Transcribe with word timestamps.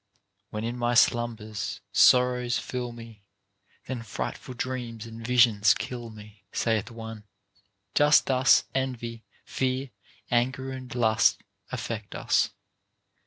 When 0.49 0.63
in 0.63 0.79
my 0.79 0.95
slumbers 0.95 1.79
sorrows 1.91 2.57
fill 2.57 2.91
me, 2.91 3.21
Then 3.85 4.01
frightful 4.01 4.55
dreams 4.55 5.05
and 5.05 5.23
visions 5.23 5.75
kill 5.75 6.09
me, 6.09 6.43
saith 6.51 6.89
one; 6.89 7.23
just 7.93 8.25
thus 8.25 8.63
envy, 8.73 9.25
fear, 9.45 9.91
anger, 10.31 10.71
and 10.71 10.89
lust 10.95 11.43
affect 11.71 12.15
us. 12.15 12.49